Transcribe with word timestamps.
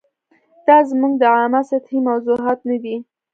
دا 0.67 0.77
زموږ 0.89 1.13
د 1.17 1.23
عامه 1.35 1.61
سطحې 1.69 1.99
موضوعات 2.09 2.59
نه 2.69 2.77
دي. 2.83 2.95